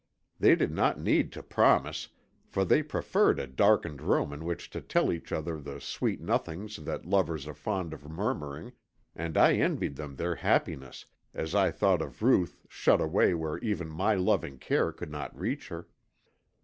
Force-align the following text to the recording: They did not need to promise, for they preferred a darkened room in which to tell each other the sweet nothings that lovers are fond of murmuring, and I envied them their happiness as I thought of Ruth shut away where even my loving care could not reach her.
They 0.39 0.55
did 0.55 0.71
not 0.71 0.99
need 0.99 1.31
to 1.33 1.43
promise, 1.43 2.09
for 2.47 2.65
they 2.65 2.81
preferred 2.81 3.37
a 3.37 3.45
darkened 3.45 4.01
room 4.01 4.33
in 4.33 4.43
which 4.45 4.71
to 4.71 4.81
tell 4.81 5.11
each 5.13 5.31
other 5.31 5.59
the 5.61 5.79
sweet 5.79 6.19
nothings 6.19 6.77
that 6.77 7.05
lovers 7.05 7.47
are 7.47 7.53
fond 7.53 7.93
of 7.93 8.09
murmuring, 8.09 8.73
and 9.15 9.37
I 9.37 9.53
envied 9.53 9.97
them 9.97 10.15
their 10.15 10.33
happiness 10.33 11.05
as 11.35 11.53
I 11.53 11.69
thought 11.69 12.01
of 12.01 12.23
Ruth 12.23 12.57
shut 12.67 12.99
away 12.99 13.35
where 13.35 13.59
even 13.59 13.89
my 13.89 14.15
loving 14.15 14.57
care 14.57 14.91
could 14.91 15.11
not 15.11 15.39
reach 15.39 15.67
her. 15.67 15.87